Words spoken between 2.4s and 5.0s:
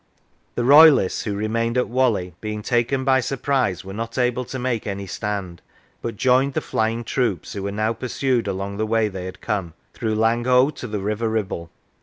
being taken by surprise, were not able to make